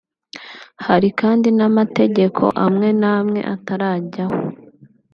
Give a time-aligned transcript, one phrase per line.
[0.85, 4.37] Hari kandi n’amategeko amwe nawe atarajyaho